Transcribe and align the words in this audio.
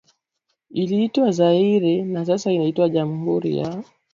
iliitwa 0.71 1.31
Zaire 1.31 2.03
na 2.05 2.25
sasa 2.25 2.51
inaitwa 2.51 2.89
Jamhuri 2.89 3.57
ya 3.57 3.83